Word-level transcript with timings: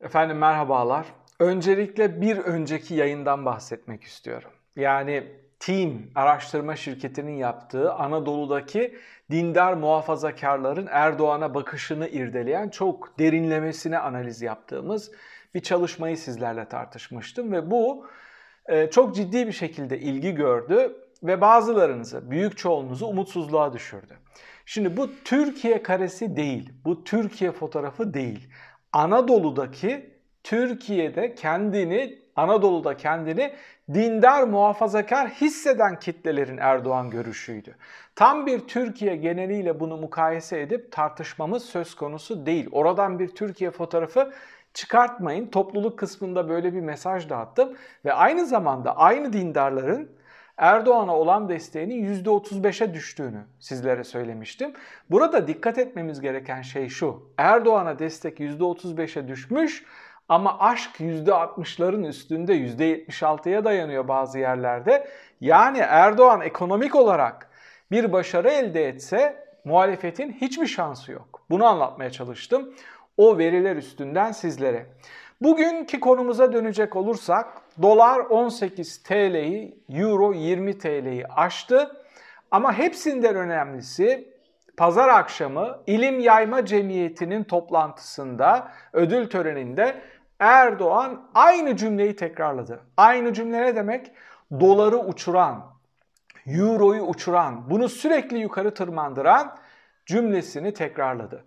Efendim 0.00 0.38
merhabalar. 0.38 1.06
Öncelikle 1.38 2.20
bir 2.20 2.38
önceki 2.38 2.94
yayından 2.94 3.44
bahsetmek 3.44 4.02
istiyorum. 4.02 4.50
Yani 4.76 5.24
Team 5.58 5.92
araştırma 6.14 6.76
şirketinin 6.76 7.36
yaptığı 7.36 7.92
Anadolu'daki 7.92 8.96
dindar 9.30 9.74
muhafazakarların 9.74 10.88
Erdoğan'a 10.90 11.54
bakışını 11.54 12.08
irdeleyen 12.08 12.68
çok 12.68 13.18
derinlemesine 13.18 13.98
analiz 13.98 14.42
yaptığımız 14.42 15.12
bir 15.54 15.60
çalışmayı 15.60 16.16
sizlerle 16.16 16.68
tartışmıştım 16.68 17.52
ve 17.52 17.70
bu 17.70 18.06
e, 18.66 18.90
çok 18.90 19.14
ciddi 19.14 19.46
bir 19.46 19.52
şekilde 19.52 19.98
ilgi 19.98 20.34
gördü 20.34 20.96
ve 21.22 21.40
bazılarınızı, 21.40 22.30
büyük 22.30 22.58
çoğunuzu 22.58 23.06
umutsuzluğa 23.06 23.72
düşürdü. 23.72 24.18
Şimdi 24.66 24.96
bu 24.96 25.10
Türkiye 25.24 25.82
karesi 25.82 26.36
değil, 26.36 26.72
bu 26.84 27.04
Türkiye 27.04 27.52
fotoğrafı 27.52 28.14
değil. 28.14 28.48
Anadolu'daki 28.92 30.10
Türkiye'de 30.44 31.34
kendini 31.34 32.18
Anadolu'da 32.36 32.96
kendini 32.96 33.52
dindar 33.94 34.42
muhafazakar 34.42 35.28
hisseden 35.28 35.98
kitlelerin 35.98 36.56
Erdoğan 36.56 37.10
görüşüydü. 37.10 37.76
Tam 38.16 38.46
bir 38.46 38.60
Türkiye 38.60 39.16
geneliyle 39.16 39.80
bunu 39.80 39.96
mukayese 39.96 40.60
edip 40.60 40.92
tartışmamız 40.92 41.64
söz 41.64 41.94
konusu 41.94 42.46
değil. 42.46 42.68
Oradan 42.72 43.18
bir 43.18 43.28
Türkiye 43.28 43.70
fotoğrafı 43.70 44.32
çıkartmayın. 44.74 45.46
Topluluk 45.46 45.98
kısmında 45.98 46.48
böyle 46.48 46.74
bir 46.74 46.80
mesaj 46.80 47.28
dağıttım 47.28 47.76
ve 48.04 48.12
aynı 48.12 48.46
zamanda 48.46 48.96
aynı 48.96 49.32
dindarların 49.32 50.10
Erdoğan'a 50.60 51.16
olan 51.16 51.48
desteğinin 51.48 52.24
%35'e 52.24 52.94
düştüğünü 52.94 53.44
sizlere 53.58 54.04
söylemiştim. 54.04 54.72
Burada 55.10 55.48
dikkat 55.48 55.78
etmemiz 55.78 56.20
gereken 56.20 56.62
şey 56.62 56.88
şu. 56.88 57.22
Erdoğan'a 57.38 57.98
destek 57.98 58.40
%35'e 58.40 59.28
düşmüş 59.28 59.84
ama 60.28 60.58
aşk 60.58 60.90
%60'ların 61.00 62.06
üstünde 62.06 62.54
%76'ya 62.56 63.64
dayanıyor 63.64 64.08
bazı 64.08 64.38
yerlerde. 64.38 65.08
Yani 65.40 65.78
Erdoğan 65.78 66.40
ekonomik 66.40 66.94
olarak 66.94 67.50
bir 67.90 68.12
başarı 68.12 68.50
elde 68.50 68.88
etse 68.88 69.44
muhalefetin 69.64 70.32
hiçbir 70.32 70.66
şansı 70.66 71.12
yok. 71.12 71.42
Bunu 71.50 71.66
anlatmaya 71.66 72.10
çalıştım. 72.10 72.74
O 73.16 73.38
veriler 73.38 73.76
üstünden 73.76 74.32
sizlere. 74.32 74.86
Bugünkü 75.40 76.00
konumuza 76.00 76.52
dönecek 76.52 76.96
olursak 76.96 77.46
dolar 77.82 78.18
18 78.18 79.02
TL'yi, 79.02 79.84
euro 79.88 80.32
20 80.32 80.78
TL'yi 80.78 81.26
aştı. 81.26 81.96
Ama 82.50 82.72
hepsinden 82.72 83.36
önemlisi 83.36 84.34
pazar 84.76 85.08
akşamı 85.08 85.82
İlim 85.86 86.20
Yayma 86.20 86.64
Cemiyeti'nin 86.64 87.44
toplantısında, 87.44 88.72
ödül 88.92 89.30
töreninde 89.30 90.02
Erdoğan 90.38 91.30
aynı 91.34 91.76
cümleyi 91.76 92.16
tekrarladı. 92.16 92.80
Aynı 92.96 93.32
cümle 93.32 93.62
ne 93.62 93.76
demek? 93.76 94.12
Doları 94.60 94.98
uçuran, 94.98 95.66
euroyu 96.46 97.02
uçuran, 97.02 97.70
bunu 97.70 97.88
sürekli 97.88 98.38
yukarı 98.38 98.74
tırmandıran 98.74 99.56
cümlesini 100.06 100.74
tekrarladı. 100.74 101.44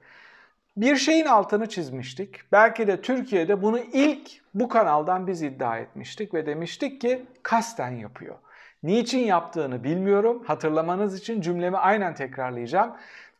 Bir 0.78 0.96
şeyin 0.96 1.26
altını 1.26 1.70
çizmiştik. 1.70 2.52
Belki 2.52 2.88
de 2.88 3.02
Türkiye'de 3.02 3.62
bunu 3.62 3.80
ilk 3.80 4.32
bu 4.54 4.68
kanaldan 4.68 5.28
biz 5.28 5.42
iddia 5.42 5.78
etmiştik 5.78 6.34
ve 6.34 6.46
demiştik 6.46 7.02
ki 7.02 7.26
kasten 7.44 7.92
yapıyor. 7.92 8.36
Niçin 8.84 9.20
yaptığını 9.20 9.84
bilmiyorum. 9.84 10.44
Hatırlamanız 10.48 11.20
için 11.20 11.42
cümlemi 11.42 11.78
aynen 11.78 12.16
tekrarlayacağım. 12.16 12.92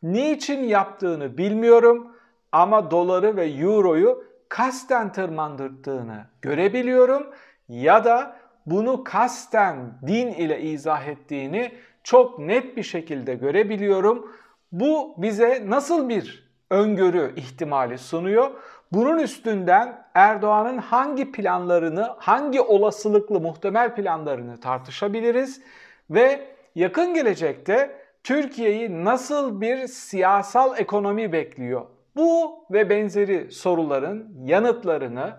Niçin 0.04 0.64
yaptığını 0.64 1.38
bilmiyorum 1.38 2.16
ama 2.52 2.92
doları 2.92 3.36
ve 3.36 3.46
euroyu 3.46 4.24
kasten 4.50 5.12
tırmandırdığını 5.12 6.26
görebiliyorum 6.42 7.28
ya 7.70 8.06
da 8.06 8.36
bunu 8.66 9.04
kasten 9.04 9.78
din 10.08 10.28
ile 10.28 10.62
izah 10.62 11.08
ettiğini 11.08 11.72
çok 12.04 12.40
net 12.40 12.78
bir 12.78 12.84
şekilde 12.84 13.36
görebiliyorum. 13.36 14.32
Bu 14.72 15.16
bize 15.18 15.64
nasıl 15.66 16.10
bir 16.10 16.43
öngörü 16.74 17.34
ihtimali 17.36 17.98
sunuyor? 17.98 18.52
Bunun 18.92 19.20
üstünden 19.20 20.06
Erdoğan'ın 20.14 20.78
hangi 20.78 21.32
planlarını, 21.32 22.10
hangi 22.18 22.62
olasılıklı 22.62 23.40
muhtemel 23.40 23.96
planlarını 23.96 24.60
tartışabiliriz 24.60 25.62
ve 26.10 26.48
yakın 26.76 27.14
gelecekte 27.14 28.04
Türkiye'yi 28.24 29.06
nasıl 29.06 29.62
bir 29.62 29.88
siyasal 29.88 30.80
ekonomi 30.80 31.32
bekliyor? 31.32 31.86
Bu 32.16 32.66
ve 32.72 32.90
benzeri 32.90 33.52
soruların 33.52 34.36
yanıtlarını 34.44 35.34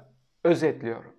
özetliyorum. 0.44 1.14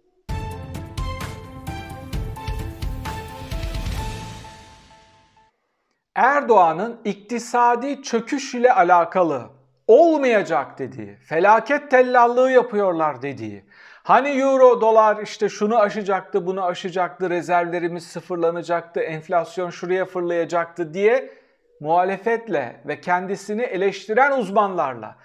Erdoğan'ın 6.15 7.01
iktisadi 7.05 8.01
çöküş 8.01 8.55
ile 8.55 8.73
alakalı 8.73 9.54
olmayacak 9.87 10.79
dediği, 10.79 11.15
felaket 11.15 11.91
tellallığı 11.91 12.51
yapıyorlar 12.51 13.21
dediği, 13.21 13.65
hani 14.03 14.29
euro, 14.29 14.81
dolar 14.81 15.17
işte 15.23 15.49
şunu 15.49 15.79
aşacaktı, 15.79 16.45
bunu 16.45 16.63
aşacaktı, 16.65 17.29
rezervlerimiz 17.29 18.07
sıfırlanacaktı, 18.07 18.99
enflasyon 18.99 19.69
şuraya 19.69 20.05
fırlayacaktı 20.05 20.93
diye 20.93 21.33
muhalefetle 21.79 22.81
ve 22.85 23.01
kendisini 23.01 23.61
eleştiren 23.61 24.31
uzmanlarla 24.31 25.15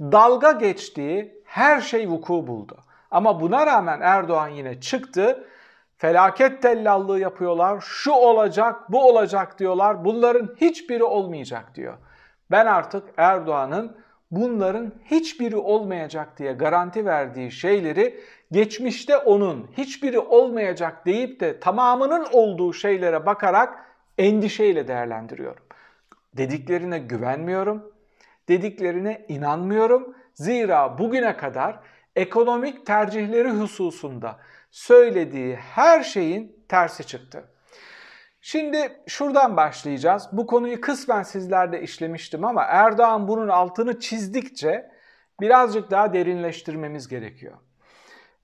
dalga 0.00 0.52
geçtiği 0.52 1.42
her 1.44 1.80
şey 1.80 2.08
vuku 2.08 2.46
buldu. 2.46 2.78
Ama 3.10 3.40
buna 3.40 3.66
rağmen 3.66 4.00
Erdoğan 4.00 4.48
yine 4.48 4.80
çıktı. 4.80 5.46
Felaket 5.96 6.62
tellallığı 6.62 7.20
yapıyorlar. 7.20 7.80
Şu 7.80 8.12
olacak, 8.12 8.92
bu 8.92 9.08
olacak 9.08 9.58
diyorlar. 9.58 10.04
Bunların 10.04 10.54
hiçbiri 10.60 11.04
olmayacak 11.04 11.74
diyor. 11.74 11.94
Ben 12.50 12.66
artık 12.66 13.04
Erdoğan'ın 13.16 13.96
bunların 14.30 14.92
hiçbiri 15.04 15.56
olmayacak 15.56 16.38
diye 16.38 16.52
garanti 16.52 17.06
verdiği 17.06 17.50
şeyleri 17.50 18.20
geçmişte 18.52 19.16
onun 19.16 19.70
hiçbiri 19.76 20.18
olmayacak 20.18 21.06
deyip 21.06 21.40
de 21.40 21.60
tamamının 21.60 22.26
olduğu 22.32 22.72
şeylere 22.72 23.26
bakarak 23.26 23.86
endişeyle 24.18 24.88
değerlendiriyorum. 24.88 25.64
Dediklerine 26.36 26.98
güvenmiyorum 26.98 27.92
dediklerine 28.50 29.24
inanmıyorum. 29.28 30.14
Zira 30.34 30.98
bugüne 30.98 31.36
kadar 31.36 31.80
ekonomik 32.16 32.86
tercihleri 32.86 33.50
hususunda 33.50 34.38
söylediği 34.70 35.56
her 35.56 36.02
şeyin 36.02 36.64
tersi 36.68 37.06
çıktı. 37.06 37.44
Şimdi 38.40 39.02
şuradan 39.06 39.56
başlayacağız. 39.56 40.28
Bu 40.32 40.46
konuyu 40.46 40.80
kısmen 40.80 41.22
sizlerde 41.22 41.82
işlemiştim 41.82 42.44
ama 42.44 42.62
Erdoğan 42.62 43.28
bunun 43.28 43.48
altını 43.48 44.00
çizdikçe 44.00 44.90
birazcık 45.40 45.90
daha 45.90 46.12
derinleştirmemiz 46.12 47.08
gerekiyor. 47.08 47.58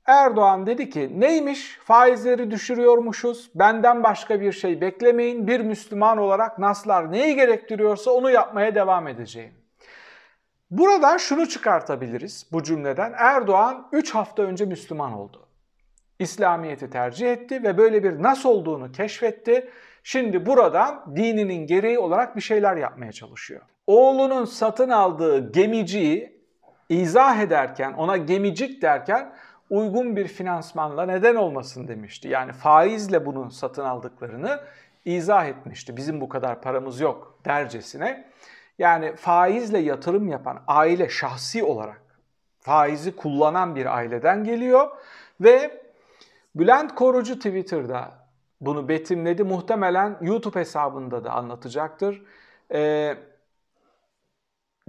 Erdoğan 0.06 0.66
dedi 0.66 0.90
ki 0.90 1.20
neymiş 1.20 1.78
faizleri 1.84 2.50
düşürüyormuşuz 2.50 3.50
benden 3.54 4.02
başka 4.02 4.40
bir 4.40 4.52
şey 4.52 4.80
beklemeyin 4.80 5.46
bir 5.46 5.60
Müslüman 5.60 6.18
olarak 6.18 6.58
naslar 6.58 7.12
neyi 7.12 7.34
gerektiriyorsa 7.34 8.10
onu 8.10 8.30
yapmaya 8.30 8.74
devam 8.74 9.08
edeceğim. 9.08 9.54
Buradan 10.70 11.16
şunu 11.16 11.48
çıkartabiliriz 11.48 12.46
bu 12.52 12.62
cümleden. 12.62 13.12
Erdoğan 13.16 13.88
3 13.92 14.14
hafta 14.14 14.42
önce 14.42 14.64
Müslüman 14.64 15.12
oldu. 15.12 15.45
İslamiyet'i 16.18 16.90
tercih 16.90 17.32
etti 17.32 17.62
ve 17.62 17.78
böyle 17.78 18.04
bir 18.04 18.22
nasıl 18.22 18.48
olduğunu 18.48 18.92
keşfetti. 18.92 19.70
Şimdi 20.02 20.46
buradan 20.46 21.04
dininin 21.16 21.66
gereği 21.66 21.98
olarak 21.98 22.36
bir 22.36 22.40
şeyler 22.40 22.76
yapmaya 22.76 23.12
çalışıyor. 23.12 23.60
Oğlunun 23.86 24.44
satın 24.44 24.90
aldığı 24.90 25.52
gemiciyi 25.52 26.40
izah 26.88 27.40
ederken, 27.40 27.92
ona 27.92 28.16
gemicik 28.16 28.82
derken 28.82 29.32
uygun 29.70 30.16
bir 30.16 30.28
finansmanla 30.28 31.06
neden 31.06 31.34
olmasın 31.34 31.88
demişti. 31.88 32.28
Yani 32.28 32.52
faizle 32.52 33.26
bunu 33.26 33.50
satın 33.50 33.84
aldıklarını 33.84 34.60
izah 35.04 35.46
etmişti. 35.46 35.96
Bizim 35.96 36.20
bu 36.20 36.28
kadar 36.28 36.62
paramız 36.62 37.00
yok 37.00 37.38
dercesine. 37.44 38.24
Yani 38.78 39.16
faizle 39.16 39.78
yatırım 39.78 40.28
yapan 40.28 40.62
aile 40.66 41.08
şahsi 41.08 41.64
olarak 41.64 42.02
faizi 42.60 43.16
kullanan 43.16 43.76
bir 43.76 43.96
aileden 43.96 44.44
geliyor 44.44 44.88
ve 45.40 45.85
Bülent 46.56 46.94
Korucu 46.94 47.34
Twitter'da 47.34 48.12
bunu 48.60 48.88
betimledi. 48.88 49.44
Muhtemelen 49.44 50.18
YouTube 50.20 50.60
hesabında 50.60 51.24
da 51.24 51.30
anlatacaktır. 51.30 52.22
Ee, 52.72 53.16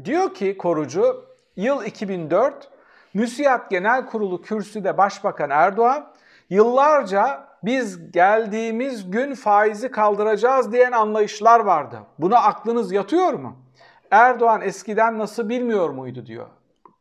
diyor 0.06 0.34
ki 0.34 0.58
Korucu, 0.58 1.26
yıl 1.56 1.84
2004 1.86 2.70
Müsiyat 3.14 3.70
Genel 3.70 4.06
Kurulu 4.06 4.42
kürsüde 4.42 4.98
Başbakan 4.98 5.50
Erdoğan 5.50 6.14
yıllarca 6.50 7.48
biz 7.64 8.12
geldiğimiz 8.12 9.12
gün 9.12 9.36
faizi 9.36 9.92
kaldıracağız 9.92 10.74
diyen 10.74 10.92
anlayışlar 10.92 11.60
vardı. 11.60 12.00
Buna 12.20 12.38
aklınız 12.38 12.92
yatıyor 12.92 13.34
mu? 13.34 13.56
Erdoğan 14.12 14.62
eskiden 14.62 15.18
nasıl 15.18 15.50
bilmiyor 15.50 15.90
muydu 15.90 16.26
diyor 16.26 16.48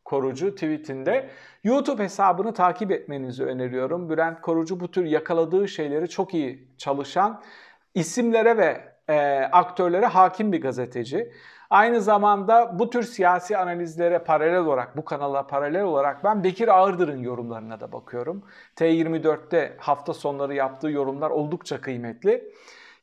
Korucu 0.05 0.55
tweetinde 0.55 1.29
YouTube 1.67 2.03
hesabını 2.03 2.53
takip 2.53 2.91
etmenizi 2.91 3.43
öneriyorum. 3.43 4.09
Bülent 4.09 4.41
Korucu 4.41 4.79
bu 4.79 4.91
tür 4.91 5.05
yakaladığı 5.05 5.67
şeyleri 5.67 6.09
çok 6.09 6.33
iyi 6.33 6.67
çalışan 6.77 7.41
isimlere 7.93 8.57
ve 8.57 8.93
e, 9.09 9.49
aktörlere 9.51 10.05
hakim 10.05 10.51
bir 10.51 10.61
gazeteci. 10.61 11.31
Aynı 11.69 12.01
zamanda 12.01 12.79
bu 12.79 12.89
tür 12.89 13.03
siyasi 13.03 13.57
analizlere 13.57 14.19
paralel 14.19 14.57
olarak, 14.57 14.97
bu 14.97 15.05
kanala 15.05 15.47
paralel 15.47 15.83
olarak 15.83 16.23
ben 16.23 16.43
Bekir 16.43 16.67
Ağırdır'ın 16.67 17.23
yorumlarına 17.23 17.79
da 17.79 17.91
bakıyorum. 17.91 18.43
T24'te 18.75 19.77
hafta 19.79 20.13
sonları 20.13 20.53
yaptığı 20.55 20.89
yorumlar 20.89 21.29
oldukça 21.29 21.81
kıymetli. 21.81 22.51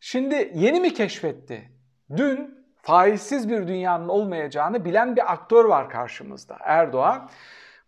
Şimdi 0.01 0.53
yeni 0.55 0.81
mi 0.81 0.95
keşfetti? 0.95 1.71
Dün 2.17 2.65
faizsiz 2.83 3.49
bir 3.49 3.69
dünyanın 3.69 4.09
olmayacağını 4.09 4.85
bilen 4.85 5.17
bir 5.17 5.33
aktör 5.33 5.65
var 5.65 5.91
karşımızda 5.91 6.57
Erdoğan. 6.61 7.29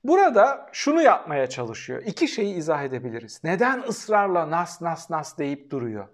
Burada 0.09 0.67
şunu 0.73 1.03
yapmaya 1.03 1.47
çalışıyor. 1.47 2.03
İki 2.07 2.29
şeyi 2.29 2.55
izah 2.55 2.83
edebiliriz. 2.83 3.41
Neden 3.45 3.83
ısrarla 3.89 4.51
nas 4.51 4.83
nas 4.83 5.11
nas 5.11 5.39
deyip 5.39 5.71
duruyor? 5.71 6.09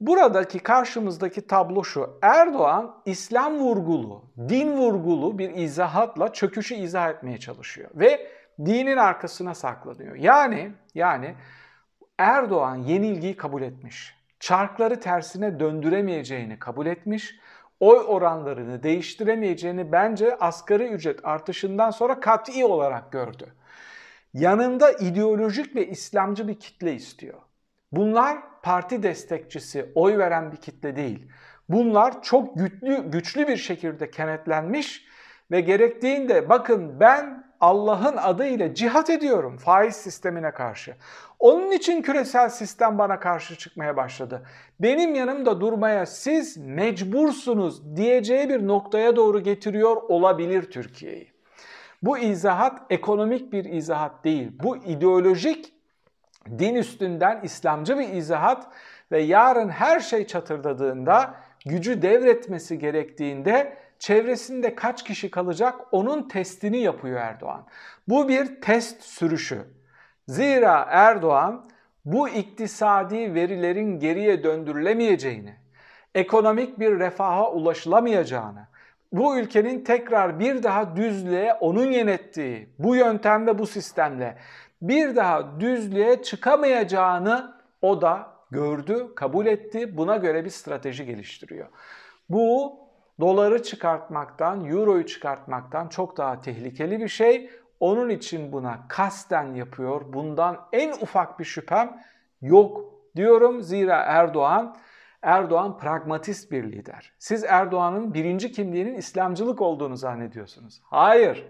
Buradaki 0.00 0.58
karşımızdaki 0.58 1.46
tablo 1.46 1.84
şu. 1.84 2.18
Erdoğan 2.22 3.02
İslam 3.06 3.58
vurgulu, 3.58 4.24
din 4.48 4.72
vurgulu 4.72 5.38
bir 5.38 5.50
izahatla 5.50 6.32
çöküşü 6.32 6.74
izah 6.74 7.10
etmeye 7.10 7.38
çalışıyor 7.38 7.90
ve 7.94 8.26
dinin 8.64 8.96
arkasına 8.96 9.54
saklanıyor. 9.54 10.16
Yani 10.16 10.72
yani 10.94 11.34
Erdoğan 12.18 12.76
yenilgiyi 12.76 13.36
kabul 13.36 13.62
etmiş. 13.62 14.14
Çarkları 14.40 15.00
tersine 15.00 15.60
döndüremeyeceğini 15.60 16.58
kabul 16.58 16.86
etmiş. 16.86 17.34
Oy 17.80 18.04
oranlarını 18.06 18.82
değiştiremeyeceğini 18.82 19.92
bence 19.92 20.36
asgari 20.36 20.88
ücret 20.88 21.20
artışından 21.24 21.90
sonra 21.90 22.20
kat'i 22.20 22.64
olarak 22.64 23.12
gördü. 23.12 23.54
Yanında 24.34 24.92
ideolojik 24.92 25.76
ve 25.76 25.88
İslamcı 25.88 26.48
bir 26.48 26.60
kitle 26.60 26.94
istiyor. 26.94 27.38
Bunlar 27.92 28.38
parti 28.62 29.02
destekçisi, 29.02 29.92
oy 29.94 30.18
veren 30.18 30.52
bir 30.52 30.56
kitle 30.56 30.96
değil. 30.96 31.28
Bunlar 31.68 32.22
çok 32.22 32.56
güçlü, 32.58 33.10
güçlü 33.10 33.48
bir 33.48 33.56
şekilde 33.56 34.10
kenetlenmiş 34.10 35.06
ve 35.50 35.60
gerektiğinde 35.60 36.48
bakın 36.48 37.00
ben 37.00 37.49
Allah'ın 37.60 38.16
adıyla 38.16 38.74
cihat 38.74 39.10
ediyorum 39.10 39.56
faiz 39.56 39.96
sistemine 39.96 40.50
karşı. 40.50 40.94
Onun 41.38 41.70
için 41.70 42.02
küresel 42.02 42.48
sistem 42.48 42.98
bana 42.98 43.20
karşı 43.20 43.56
çıkmaya 43.58 43.96
başladı. 43.96 44.42
Benim 44.80 45.14
yanımda 45.14 45.60
durmaya 45.60 46.06
siz 46.06 46.56
mecbursunuz 46.56 47.96
diyeceği 47.96 48.48
bir 48.48 48.66
noktaya 48.66 49.16
doğru 49.16 49.40
getiriyor 49.40 49.96
olabilir 49.96 50.70
Türkiye'yi. 50.70 51.32
Bu 52.02 52.18
izahat 52.18 52.82
ekonomik 52.90 53.52
bir 53.52 53.64
izahat 53.64 54.24
değil. 54.24 54.52
Bu 54.62 54.76
ideolojik 54.76 55.72
din 56.58 56.74
üstünden 56.74 57.40
İslamcı 57.42 57.98
bir 57.98 58.08
izahat 58.08 58.66
ve 59.12 59.20
yarın 59.22 59.68
her 59.68 60.00
şey 60.00 60.26
çatırdadığında 60.26 61.34
gücü 61.66 62.02
devretmesi 62.02 62.78
gerektiğinde 62.78 63.76
çevresinde 64.00 64.74
kaç 64.74 65.04
kişi 65.04 65.30
kalacak 65.30 65.74
onun 65.92 66.28
testini 66.28 66.78
yapıyor 66.78 67.20
Erdoğan. 67.20 67.66
Bu 68.08 68.28
bir 68.28 68.60
test 68.60 69.02
sürüşü. 69.02 69.64
Zira 70.28 70.86
Erdoğan 70.90 71.70
bu 72.04 72.28
iktisadi 72.28 73.34
verilerin 73.34 73.98
geriye 73.98 74.44
döndürülemeyeceğini, 74.44 75.54
ekonomik 76.14 76.80
bir 76.80 76.98
refaha 76.98 77.50
ulaşılamayacağını, 77.50 78.66
bu 79.12 79.38
ülkenin 79.38 79.84
tekrar 79.84 80.40
bir 80.40 80.62
daha 80.62 80.96
düzlüğe 80.96 81.54
onun 81.54 81.92
yönettiği 81.92 82.68
bu 82.78 82.96
yöntem 82.96 83.46
ve 83.46 83.58
bu 83.58 83.66
sistemle 83.66 84.36
bir 84.82 85.16
daha 85.16 85.60
düzlüğe 85.60 86.22
çıkamayacağını 86.22 87.54
o 87.82 88.02
da 88.02 88.32
gördü, 88.50 89.14
kabul 89.16 89.46
etti. 89.46 89.96
Buna 89.96 90.16
göre 90.16 90.44
bir 90.44 90.50
strateji 90.50 91.06
geliştiriyor. 91.06 91.68
Bu 92.28 92.78
doları 93.20 93.62
çıkartmaktan, 93.62 94.64
euroyu 94.64 95.06
çıkartmaktan 95.06 95.88
çok 95.88 96.16
daha 96.16 96.40
tehlikeli 96.40 97.00
bir 97.00 97.08
şey. 97.08 97.50
Onun 97.80 98.08
için 98.08 98.52
buna 98.52 98.78
kasten 98.88 99.54
yapıyor. 99.54 100.12
Bundan 100.12 100.68
en 100.72 100.92
ufak 100.92 101.38
bir 101.38 101.44
şüphem 101.44 102.02
yok 102.42 102.84
diyorum. 103.16 103.62
Zira 103.62 103.96
Erdoğan 103.96 104.76
Erdoğan 105.22 105.78
pragmatist 105.78 106.52
bir 106.52 106.64
lider. 106.64 107.12
Siz 107.18 107.44
Erdoğan'ın 107.44 108.14
birinci 108.14 108.52
kimliğinin 108.52 108.94
İslamcılık 108.94 109.60
olduğunu 109.60 109.96
zannediyorsunuz. 109.96 110.80
Hayır. 110.84 111.46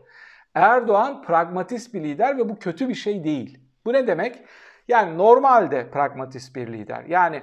Erdoğan 0.54 1.22
pragmatist 1.22 1.94
bir 1.94 2.04
lider 2.04 2.38
ve 2.38 2.48
bu 2.48 2.58
kötü 2.58 2.88
bir 2.88 2.94
şey 2.94 3.24
değil. 3.24 3.58
Bu 3.84 3.92
ne 3.92 4.06
demek? 4.06 4.44
Yani 4.88 5.18
normalde 5.18 5.90
pragmatist 5.90 6.56
bir 6.56 6.72
lider. 6.72 7.04
Yani 7.04 7.42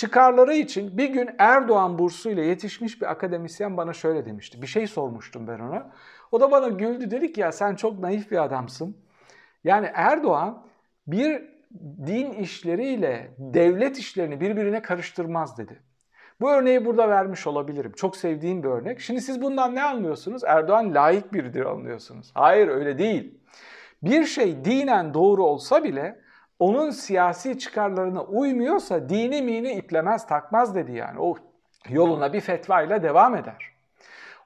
çıkarları 0.00 0.54
için 0.54 0.98
bir 0.98 1.08
gün 1.08 1.30
Erdoğan 1.38 1.98
bursuyla 1.98 2.42
yetişmiş 2.42 3.00
bir 3.00 3.10
akademisyen 3.10 3.76
bana 3.76 3.92
şöyle 3.92 4.26
demişti. 4.26 4.62
Bir 4.62 4.66
şey 4.66 4.86
sormuştum 4.86 5.48
ben 5.48 5.58
ona. 5.58 5.90
O 6.32 6.40
da 6.40 6.50
bana 6.50 6.68
güldü 6.68 7.10
dedi 7.10 7.32
ki 7.32 7.40
ya 7.40 7.52
sen 7.52 7.74
çok 7.74 7.98
naif 7.98 8.30
bir 8.30 8.44
adamsın. 8.44 8.96
Yani 9.64 9.90
Erdoğan 9.94 10.66
bir 11.06 11.42
din 12.06 12.30
işleriyle 12.32 13.34
devlet 13.38 13.98
işlerini 13.98 14.40
birbirine 14.40 14.82
karıştırmaz 14.82 15.58
dedi. 15.58 15.82
Bu 16.40 16.50
örneği 16.50 16.84
burada 16.84 17.08
vermiş 17.08 17.46
olabilirim. 17.46 17.92
Çok 17.92 18.16
sevdiğim 18.16 18.62
bir 18.62 18.68
örnek. 18.68 19.00
Şimdi 19.00 19.20
siz 19.20 19.42
bundan 19.42 19.74
ne 19.74 19.82
anlıyorsunuz? 19.82 20.44
Erdoğan 20.44 20.94
layık 20.94 21.32
biridir 21.32 21.64
anlıyorsunuz. 21.64 22.30
Hayır 22.34 22.68
öyle 22.68 22.98
değil. 22.98 23.38
Bir 24.02 24.24
şey 24.24 24.64
dinen 24.64 25.14
doğru 25.14 25.44
olsa 25.44 25.84
bile 25.84 26.20
onun 26.60 26.90
siyasi 26.90 27.58
çıkarlarına 27.58 28.24
uymuyorsa 28.24 29.08
dini 29.08 29.42
mini 29.42 29.72
iplemez 29.72 30.26
takmaz 30.26 30.74
dedi 30.74 30.92
yani. 30.92 31.20
O 31.20 31.36
yoluna 31.88 32.32
bir 32.32 32.40
fetva 32.40 32.82
ile 32.82 33.02
devam 33.02 33.36
eder. 33.36 33.72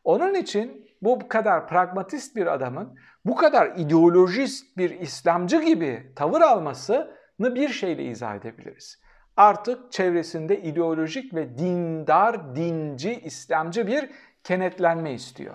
Onun 0.05 0.35
için 0.35 0.91
bu 1.03 1.29
kadar 1.29 1.69
pragmatist 1.69 2.37
bir 2.37 2.47
adamın 2.47 2.99
bu 3.25 3.37
kadar 3.37 3.67
ideolojist 3.77 4.77
bir 4.77 5.01
İslamcı 5.01 5.63
gibi 5.63 6.13
tavır 6.17 6.41
almasını 6.41 7.55
bir 7.55 7.69
şeyle 7.69 8.05
izah 8.05 8.35
edebiliriz 8.35 9.05
artık 9.37 9.93
çevresinde 9.93 10.61
ideolojik 10.61 11.35
ve 11.35 11.59
dindar, 11.59 12.57
dinci, 12.57 13.21
İslamcı 13.21 13.87
bir 13.87 14.11
kenetlenme 14.45 15.13
istiyor. 15.13 15.55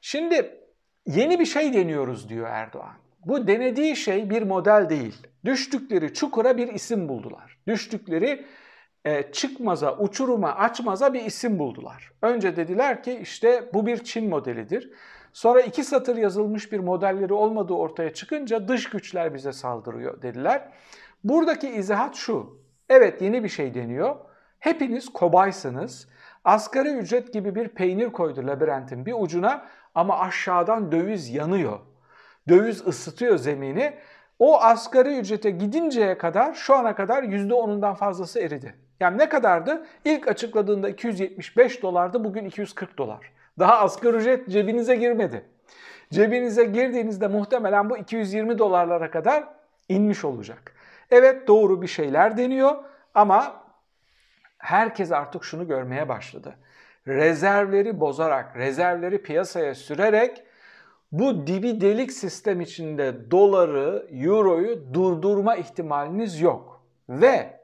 Şimdi 0.00 0.60
yeni 1.06 1.40
bir 1.40 1.46
şey 1.46 1.72
deniyoruz 1.72 2.28
diyor 2.28 2.48
Erdoğan. 2.48 3.01
Bu 3.26 3.46
denediği 3.46 3.96
şey 3.96 4.30
bir 4.30 4.42
model 4.42 4.88
değil. 4.88 5.26
Düştükleri 5.44 6.14
çukura 6.14 6.56
bir 6.56 6.68
isim 6.68 7.08
buldular. 7.08 7.58
Düştükleri 7.66 8.46
e, 9.04 9.32
çıkmaza, 9.32 9.98
uçuruma, 9.98 10.54
açmaza 10.54 11.14
bir 11.14 11.24
isim 11.24 11.58
buldular. 11.58 12.12
Önce 12.22 12.56
dediler 12.56 13.02
ki 13.02 13.18
işte 13.22 13.70
bu 13.74 13.86
bir 13.86 14.04
Çin 14.04 14.28
modelidir. 14.28 14.90
Sonra 15.32 15.60
iki 15.60 15.84
satır 15.84 16.16
yazılmış 16.16 16.72
bir 16.72 16.78
modelleri 16.80 17.32
olmadığı 17.32 17.74
ortaya 17.74 18.14
çıkınca 18.14 18.68
dış 18.68 18.90
güçler 18.90 19.34
bize 19.34 19.52
saldırıyor 19.52 20.22
dediler. 20.22 20.68
Buradaki 21.24 21.68
izahat 21.68 22.14
şu. 22.14 22.58
Evet 22.88 23.22
yeni 23.22 23.44
bir 23.44 23.48
şey 23.48 23.74
deniyor. 23.74 24.16
Hepiniz 24.58 25.08
kobaysınız. 25.08 26.08
Asgari 26.44 26.88
ücret 26.88 27.32
gibi 27.32 27.54
bir 27.54 27.68
peynir 27.68 28.12
koydu 28.12 28.46
labirentin 28.46 29.06
bir 29.06 29.14
ucuna 29.18 29.66
ama 29.94 30.18
aşağıdan 30.18 30.92
döviz 30.92 31.28
yanıyor. 31.34 31.80
Döviz 32.48 32.86
ısıtıyor 32.86 33.36
zemini. 33.36 33.94
O 34.38 34.60
asgari 34.60 35.18
ücrete 35.18 35.50
gidinceye 35.50 36.18
kadar 36.18 36.54
şu 36.54 36.74
ana 36.74 36.94
kadar 36.94 37.22
%10'undan 37.22 37.94
fazlası 37.94 38.40
eridi. 38.40 38.74
Yani 39.00 39.18
ne 39.18 39.28
kadardı? 39.28 39.86
İlk 40.04 40.28
açıkladığında 40.28 40.88
275 40.88 41.82
dolardı, 41.82 42.24
bugün 42.24 42.44
240 42.44 42.98
dolar. 42.98 43.32
Daha 43.58 43.78
asgari 43.78 44.16
ücret 44.16 44.48
cebinize 44.48 44.96
girmedi. 44.96 45.44
Cebinize 46.10 46.64
girdiğinizde 46.64 47.26
muhtemelen 47.26 47.90
bu 47.90 47.98
220 47.98 48.58
dolarlara 48.58 49.10
kadar 49.10 49.44
inmiş 49.88 50.24
olacak. 50.24 50.74
Evet 51.10 51.48
doğru 51.48 51.82
bir 51.82 51.86
şeyler 51.86 52.36
deniyor 52.36 52.76
ama 53.14 53.64
herkes 54.58 55.12
artık 55.12 55.44
şunu 55.44 55.68
görmeye 55.68 56.08
başladı. 56.08 56.54
Rezervleri 57.06 58.00
bozarak, 58.00 58.56
rezervleri 58.56 59.22
piyasaya 59.22 59.74
sürerek 59.74 60.44
bu 61.12 61.46
dibi 61.46 61.80
delik 61.80 62.12
sistem 62.12 62.60
içinde 62.60 63.30
doları, 63.30 64.06
euroyu 64.10 64.94
durdurma 64.94 65.56
ihtimaliniz 65.56 66.40
yok. 66.40 66.82
Ve 67.08 67.60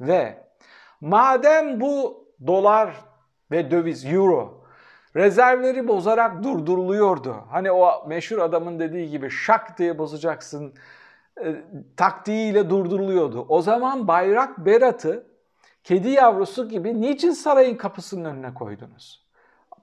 ve 0.00 0.44
madem 1.00 1.80
bu 1.80 2.24
dolar 2.46 2.94
ve 3.50 3.70
döviz 3.70 4.04
euro 4.04 4.64
rezervleri 5.16 5.88
bozarak 5.88 6.42
durduruluyordu. 6.42 7.36
Hani 7.50 7.72
o 7.72 8.08
meşhur 8.08 8.38
adamın 8.38 8.78
dediği 8.78 9.10
gibi 9.10 9.30
şak 9.30 9.78
diye 9.78 9.98
bozacaksın 9.98 10.74
e, 11.44 11.56
taktiğiyle 11.96 12.70
durduruluyordu. 12.70 13.46
O 13.48 13.62
zaman 13.62 14.08
bayrak 14.08 14.58
Berat'ı 14.58 15.26
kedi 15.84 16.08
yavrusu 16.08 16.68
gibi 16.68 17.00
niçin 17.00 17.30
sarayın 17.30 17.76
kapısının 17.76 18.24
önüne 18.24 18.54
koydunuz? 18.54 19.28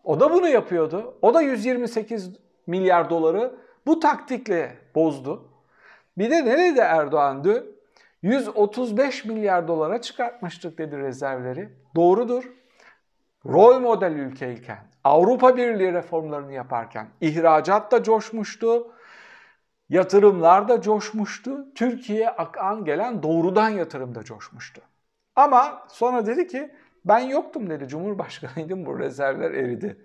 O 0.04 0.20
da 0.20 0.34
bunu 0.34 0.48
yapıyordu. 0.48 1.18
O 1.22 1.34
da 1.34 1.42
128 1.42 2.45
milyar 2.68 3.10
doları 3.10 3.56
bu 3.86 4.00
taktikle 4.00 4.78
bozdu. 4.96 5.48
Bir 6.18 6.30
de 6.30 6.46
nerede 6.46 6.82
Erdoğan 6.82 7.44
dün? 7.44 7.76
135 8.22 9.26
milyar 9.26 9.68
dolara 9.68 10.02
çıkartmıştık 10.02 10.78
dedi 10.78 10.98
rezervleri. 10.98 11.70
Doğrudur. 11.96 12.44
Rol 13.46 13.80
model 13.80 14.12
ülkeyken, 14.12 14.80
Avrupa 15.04 15.58
Birliği 15.58 15.94
reformlarını 15.94 16.54
yaparken 16.54 17.08
ihracat 17.22 17.92
da 17.92 18.04
coşmuştu. 18.04 18.92
Yatırımlar 19.90 20.68
da 20.68 20.82
coşmuştu. 20.82 21.74
Türkiye'ye 21.76 22.30
akan 22.30 22.86
gelen 22.86 23.24
doğrudan 23.24 23.70
yatırım 23.70 24.16
da 24.16 24.24
coşmuştu. 24.24 24.82
Ama 25.36 25.86
sonra 25.88 26.26
dedi 26.26 26.48
ki 26.48 26.72
ben 27.06 27.20
yoktum 27.20 27.70
dedi. 27.70 27.88
Cumhurbaşkanıydım 27.88 28.86
bu 28.86 29.00
rezervler 29.00 29.52
eridi. 29.52 29.98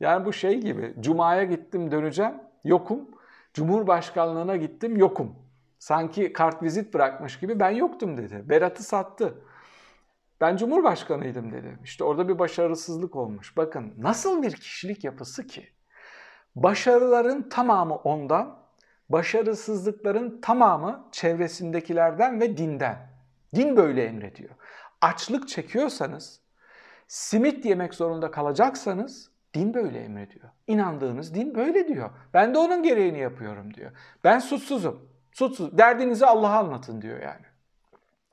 Yani 0.00 0.24
bu 0.24 0.32
şey 0.32 0.60
gibi. 0.60 0.94
Cuma'ya 1.00 1.44
gittim 1.44 1.90
döneceğim 1.90 2.34
yokum. 2.64 3.08
Cumhurbaşkanlığına 3.54 4.56
gittim 4.56 4.96
yokum. 4.96 5.34
Sanki 5.78 6.32
kart 6.32 6.62
vizit 6.62 6.94
bırakmış 6.94 7.38
gibi 7.38 7.60
ben 7.60 7.70
yoktum 7.70 8.16
dedi. 8.16 8.44
Berat'ı 8.48 8.82
sattı. 8.82 9.34
Ben 10.40 10.56
Cumhurbaşkanıydım 10.56 11.52
dedi. 11.52 11.78
İşte 11.84 12.04
orada 12.04 12.28
bir 12.28 12.38
başarısızlık 12.38 13.16
olmuş. 13.16 13.56
Bakın 13.56 13.94
nasıl 13.98 14.42
bir 14.42 14.52
kişilik 14.52 15.04
yapısı 15.04 15.46
ki? 15.46 15.68
Başarıların 16.56 17.48
tamamı 17.48 17.94
ondan, 17.94 18.58
başarısızlıkların 19.08 20.40
tamamı 20.40 21.08
çevresindekilerden 21.12 22.40
ve 22.40 22.56
dinden. 22.56 23.10
Din 23.54 23.76
böyle 23.76 24.04
emrediyor. 24.04 24.50
Açlık 25.00 25.48
çekiyorsanız, 25.48 26.40
simit 27.08 27.64
yemek 27.64 27.94
zorunda 27.94 28.30
kalacaksanız 28.30 29.29
din 29.54 29.74
böyle 29.74 30.00
emrediyor. 30.00 30.48
İnandığınız 30.66 31.34
din 31.34 31.54
böyle 31.54 31.88
diyor. 31.88 32.10
Ben 32.34 32.54
de 32.54 32.58
onun 32.58 32.82
gereğini 32.82 33.18
yapıyorum 33.18 33.74
diyor. 33.74 33.90
Ben 34.24 34.38
suçsuzum. 34.38 35.08
Suçsuz. 35.32 35.78
Derdinizi 35.78 36.26
Allah'a 36.26 36.58
anlatın 36.58 37.02
diyor 37.02 37.20
yani. 37.20 37.46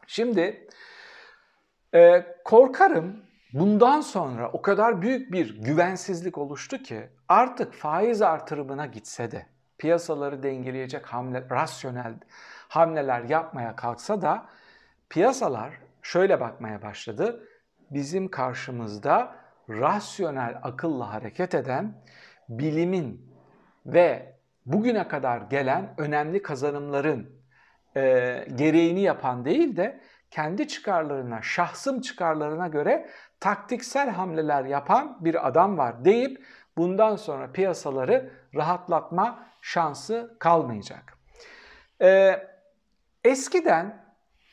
Şimdi 0.07 0.67
e, 1.95 2.25
korkarım 2.43 3.23
bundan 3.53 4.01
sonra 4.01 4.51
o 4.51 4.61
kadar 4.61 5.01
büyük 5.01 5.31
bir 5.31 5.63
güvensizlik 5.63 6.37
oluştu 6.37 6.77
ki 6.77 7.09
artık 7.29 7.73
faiz 7.73 8.21
artırımına 8.21 8.85
gitse 8.85 9.31
de 9.31 9.45
piyasaları 9.77 10.43
dengeleyecek 10.43 11.05
hamle, 11.05 11.47
rasyonel 11.51 12.13
hamleler 12.67 13.21
yapmaya 13.21 13.75
kalksa 13.75 14.21
da 14.21 14.45
piyasalar 15.09 15.73
şöyle 16.01 16.39
bakmaya 16.39 16.81
başladı. 16.81 17.47
Bizim 17.91 18.27
karşımızda 18.27 19.35
rasyonel 19.69 20.59
akılla 20.63 21.13
hareket 21.13 21.55
eden 21.55 21.93
bilimin 22.49 23.33
ve 23.85 24.33
bugüne 24.65 25.07
kadar 25.07 25.41
gelen 25.41 25.93
önemli 25.97 26.41
kazanımların 26.41 27.29
e, 27.95 28.01
gereğini 28.55 29.01
yapan 29.01 29.45
değil 29.45 29.77
de 29.77 30.01
kendi 30.31 30.67
çıkarlarına, 30.67 31.41
şahsım 31.41 32.01
çıkarlarına 32.01 32.67
göre 32.67 33.09
taktiksel 33.39 34.09
hamleler 34.09 34.65
yapan 34.65 35.17
bir 35.21 35.47
adam 35.47 35.77
var 35.77 36.05
deyip 36.05 36.45
bundan 36.77 37.15
sonra 37.15 37.51
piyasaları 37.51 38.29
rahatlatma 38.55 39.47
şansı 39.61 40.35
kalmayacak. 40.39 41.17
Ee, 42.01 42.47
eskiden 43.23 44.06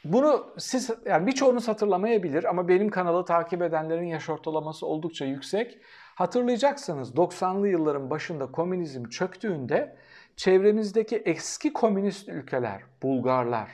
bunu 0.05 0.55
siz 0.59 0.91
yani 1.07 1.27
birçoğunuz 1.27 1.69
hatırlamayabilir 1.69 2.45
ama 2.45 2.69
benim 2.69 2.91
kanalı 2.91 3.25
takip 3.25 3.63
edenlerin 3.63 4.07
yaş 4.07 4.31
ortalaması 4.31 4.87
oldukça 4.87 5.25
yüksek. 5.25 5.79
Hatırlayacaksınız 6.15 7.17
90'lı 7.17 7.69
yılların 7.69 8.11
başında 8.11 8.53
komünizm 8.53 9.05
çöktüğünde 9.05 9.97
çevremizdeki 10.37 11.17
eski 11.17 11.73
komünist 11.73 12.29
ülkeler, 12.29 12.83
Bulgarlar, 13.03 13.71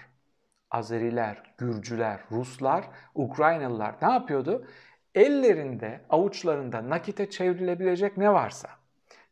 Azeriler, 0.70 1.42
Gürcüler, 1.58 2.20
Ruslar, 2.30 2.84
Ukraynalılar 3.14 3.94
ne 4.02 4.12
yapıyordu? 4.12 4.66
Ellerinde, 5.14 6.00
avuçlarında 6.10 6.88
nakite 6.90 7.30
çevrilebilecek 7.30 8.16
ne 8.16 8.32
varsa. 8.32 8.68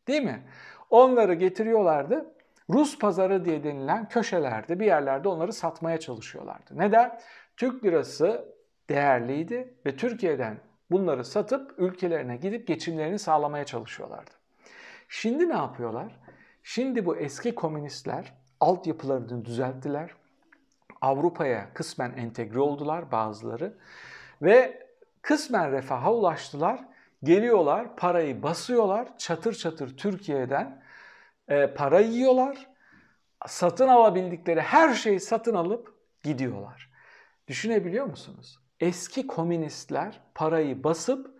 Değil 0.08 0.22
mi? 0.22 0.42
Onları 0.90 1.34
getiriyorlardı. 1.34 2.34
Rus 2.70 2.98
pazarı 2.98 3.44
diye 3.44 3.64
denilen 3.64 4.08
köşelerde 4.08 4.80
bir 4.80 4.86
yerlerde 4.86 5.28
onları 5.28 5.52
satmaya 5.52 6.00
çalışıyorlardı. 6.00 6.70
Neden? 6.70 7.20
Türk 7.56 7.84
lirası 7.84 8.54
değerliydi 8.90 9.74
ve 9.86 9.96
Türkiye'den 9.96 10.60
bunları 10.90 11.24
satıp 11.24 11.74
ülkelerine 11.78 12.36
gidip 12.36 12.66
geçimlerini 12.66 13.18
sağlamaya 13.18 13.64
çalışıyorlardı. 13.64 14.30
Şimdi 15.08 15.48
ne 15.48 15.56
yapıyorlar? 15.56 16.16
Şimdi 16.62 17.06
bu 17.06 17.16
eski 17.16 17.54
komünistler 17.54 18.32
altyapılarını 18.60 19.44
düzelttiler. 19.44 20.10
Avrupa'ya 21.00 21.74
kısmen 21.74 22.12
entegre 22.12 22.60
oldular 22.60 23.12
bazıları 23.12 23.74
ve 24.42 24.86
kısmen 25.22 25.72
refaha 25.72 26.14
ulaştılar. 26.14 26.84
Geliyorlar, 27.22 27.96
parayı 27.96 28.42
basıyorlar, 28.42 29.18
çatır 29.18 29.54
çatır 29.54 29.96
Türkiye'den 29.96 30.82
e, 31.48 31.74
para 31.74 32.00
yiyorlar. 32.00 32.66
Satın 33.46 33.88
alabildikleri 33.88 34.60
her 34.60 34.94
şeyi 34.94 35.20
satın 35.20 35.54
alıp 35.54 35.94
gidiyorlar. 36.22 36.90
Düşünebiliyor 37.48 38.06
musunuz? 38.06 38.58
Eski 38.80 39.26
komünistler 39.26 40.20
parayı 40.34 40.84
basıp 40.84 41.38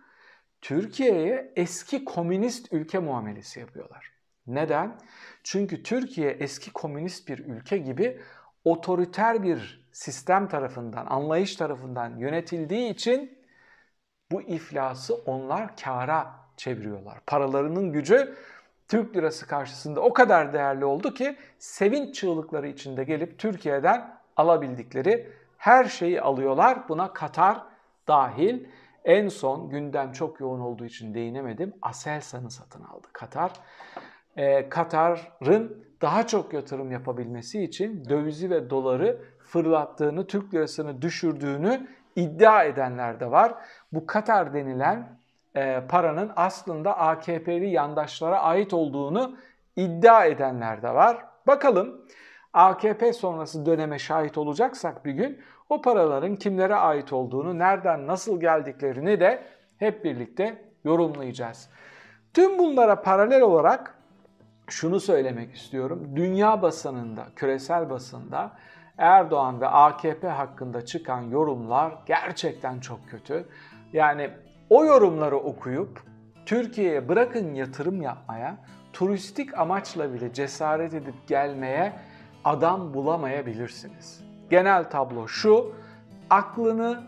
Türkiye'ye 0.61 1.53
eski 1.55 2.05
komünist 2.05 2.73
ülke 2.73 2.99
muamelesi 2.99 3.59
yapıyorlar. 3.59 4.11
Neden? 4.47 4.99
Çünkü 5.43 5.83
Türkiye 5.83 6.31
eski 6.31 6.73
komünist 6.73 7.27
bir 7.27 7.39
ülke 7.39 7.77
gibi 7.77 8.21
otoriter 8.63 9.43
bir 9.43 9.87
sistem 9.91 10.47
tarafından, 10.47 11.05
anlayış 11.05 11.55
tarafından 11.55 12.17
yönetildiği 12.17 12.93
için 12.93 13.39
bu 14.31 14.41
iflası 14.41 15.15
onlar 15.15 15.77
kara 15.77 16.35
çeviriyorlar. 16.57 17.19
Paralarının 17.27 17.91
gücü 17.91 18.35
Türk 18.89 19.15
lirası 19.15 19.47
karşısında 19.47 20.01
o 20.01 20.13
kadar 20.13 20.53
değerli 20.53 20.85
oldu 20.85 21.13
ki 21.13 21.35
sevinç 21.59 22.15
çığlıkları 22.15 22.67
içinde 22.67 23.03
gelip 23.03 23.39
Türkiye'den 23.39 24.17
alabildikleri 24.37 25.29
her 25.57 25.85
şeyi 25.85 26.21
alıyorlar. 26.21 26.89
Buna 26.89 27.13
Katar 27.13 27.63
dahil. 28.07 28.65
En 29.05 29.27
son 29.27 29.69
gündem 29.69 30.11
çok 30.11 30.39
yoğun 30.39 30.59
olduğu 30.59 30.85
için 30.85 31.13
değinemedim. 31.13 31.73
Aselsan'ı 31.81 32.51
satın 32.51 32.83
aldı 32.83 33.07
Katar. 33.13 33.51
Ee, 34.37 34.69
Katar'ın 34.69 35.85
daha 36.01 36.27
çok 36.27 36.53
yatırım 36.53 36.91
yapabilmesi 36.91 37.63
için 37.63 38.05
dövizi 38.09 38.49
ve 38.49 38.69
doları 38.69 39.21
fırlattığını, 39.39 40.27
Türk 40.27 40.53
lirasını 40.53 41.01
düşürdüğünü 41.01 41.87
iddia 42.15 42.63
edenler 42.63 43.19
de 43.19 43.31
var. 43.31 43.53
Bu 43.93 44.05
Katar 44.05 44.53
denilen 44.53 45.18
e, 45.59 45.83
paranın 45.89 46.31
aslında 46.35 46.97
AKP'li 46.97 47.69
yandaşlara 47.69 48.39
ait 48.39 48.73
olduğunu 48.73 49.37
iddia 49.75 50.25
edenler 50.25 50.81
de 50.81 50.93
var. 50.93 51.25
Bakalım 51.47 52.01
AKP 52.53 53.13
sonrası 53.13 53.65
döneme 53.65 53.99
şahit 53.99 54.37
olacaksak 54.37 55.05
bir 55.05 55.11
gün 55.11 55.39
o 55.69 55.81
paraların 55.81 56.35
kimlere 56.35 56.75
ait 56.75 57.13
olduğunu, 57.13 57.59
nereden 57.59 58.07
nasıl 58.07 58.39
geldiklerini 58.39 59.19
de 59.19 59.43
hep 59.77 60.03
birlikte 60.03 60.61
yorumlayacağız. 60.83 61.69
Tüm 62.33 62.59
bunlara 62.59 63.01
paralel 63.01 63.41
olarak 63.41 63.95
şunu 64.67 64.99
söylemek 64.99 65.55
istiyorum. 65.55 66.11
Dünya 66.15 66.61
basınında, 66.61 67.25
küresel 67.35 67.89
basında 67.89 68.51
Erdoğan 68.97 69.61
ve 69.61 69.67
AKP 69.67 70.27
hakkında 70.27 70.85
çıkan 70.85 71.21
yorumlar 71.21 71.93
gerçekten 72.05 72.79
çok 72.79 73.09
kötü. 73.09 73.45
Yani 73.93 74.29
o 74.69 74.85
yorumları 74.85 75.37
okuyup 75.37 76.03
Türkiye'ye 76.45 77.09
bırakın 77.09 77.53
yatırım 77.53 78.01
yapmaya, 78.01 78.57
turistik 78.93 79.57
amaçla 79.57 80.13
bile 80.13 80.33
cesaret 80.33 80.93
edip 80.93 81.27
gelmeye 81.27 81.93
adam 82.45 82.93
bulamayabilirsiniz. 82.93 84.23
Genel 84.49 84.89
tablo 84.89 85.27
şu, 85.27 85.71
aklını, 86.29 87.03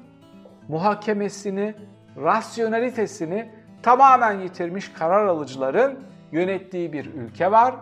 muhakemesini, 0.67 1.75
rasyonalitesini 2.17 3.51
tamamen 3.83 4.39
yitirmiş 4.39 4.93
karar 4.93 5.25
alıcıların 5.25 5.99
yönettiği 6.31 6.93
bir 6.93 7.05
ülke 7.05 7.51
var. 7.51 7.75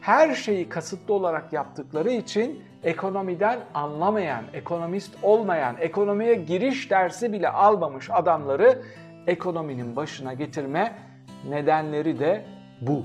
Her 0.00 0.34
şeyi 0.34 0.68
kasıtlı 0.68 1.14
olarak 1.14 1.52
yaptıkları 1.52 2.10
için 2.10 2.64
ekonomiden 2.84 3.58
anlamayan, 3.74 4.44
ekonomist 4.52 5.14
olmayan, 5.22 5.76
ekonomiye 5.80 6.34
giriş 6.34 6.90
dersi 6.90 7.32
bile 7.32 7.48
almamış 7.48 8.10
adamları 8.10 8.82
ekonominin 9.26 9.96
başına 9.96 10.34
getirme 10.34 10.92
nedenleri 11.48 12.18
de 12.18 12.44
bu. 12.80 13.02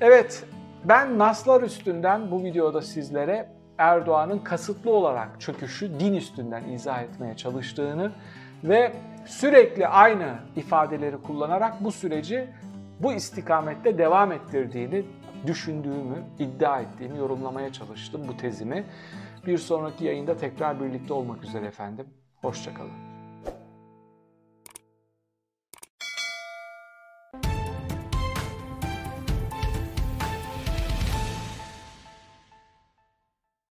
Evet, 0.00 0.44
ben 0.84 1.18
Naslar 1.18 1.62
üstünden 1.62 2.30
bu 2.30 2.44
videoda 2.44 2.82
sizlere 2.82 3.48
Erdoğan'ın 3.78 4.38
kasıtlı 4.38 4.92
olarak 4.92 5.40
çöküşü 5.40 6.00
din 6.00 6.14
üstünden 6.14 6.64
izah 6.64 7.02
etmeye 7.02 7.36
çalıştığını 7.36 8.12
ve 8.64 8.92
sürekli 9.26 9.88
aynı 9.88 10.34
ifadeleri 10.56 11.16
kullanarak 11.16 11.84
bu 11.84 11.92
süreci 11.92 12.48
bu 13.00 13.12
istikamette 13.12 13.98
devam 13.98 14.32
ettirdiğini 14.32 15.04
düşündüğümü, 15.46 16.24
iddia 16.38 16.80
ettiğimi 16.80 17.18
yorumlamaya 17.18 17.72
çalıştım 17.72 18.22
bu 18.28 18.36
tezimi. 18.36 18.84
Bir 19.46 19.58
sonraki 19.58 20.04
yayında 20.04 20.36
tekrar 20.36 20.80
birlikte 20.80 21.12
olmak 21.12 21.44
üzere 21.44 21.66
efendim. 21.66 22.06
Hoşçakalın. 22.36 23.07